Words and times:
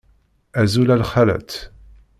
Azul 0.61 0.89
a 0.95 0.97
lxalat. 1.01 1.51